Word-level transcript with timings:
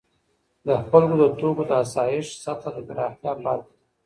د 0.65 0.67
خلکو 0.89 1.15
د 1.21 1.23
توکو 1.39 1.63
د 1.69 1.71
آسایښت 1.83 2.33
سطح 2.43 2.71
د 2.75 2.79
پراختیا 2.87 3.31
په 3.37 3.41
حال 3.45 3.59
کې 3.65 3.73
ده. 3.77 3.79